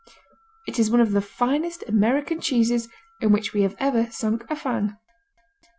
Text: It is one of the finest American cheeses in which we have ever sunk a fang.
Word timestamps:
It 0.65 0.79
is 0.79 0.89
one 0.89 0.99
of 0.99 1.11
the 1.11 1.21
finest 1.21 1.83
American 1.87 2.41
cheeses 2.41 2.89
in 3.19 3.31
which 3.31 3.53
we 3.53 3.61
have 3.61 3.75
ever 3.77 4.09
sunk 4.09 4.43
a 4.49 4.55
fang. 4.55 4.97